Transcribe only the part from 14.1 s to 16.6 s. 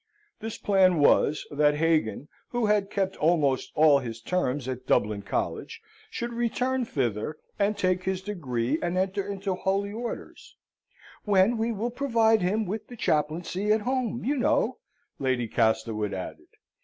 you know,' Lady Castlewood added."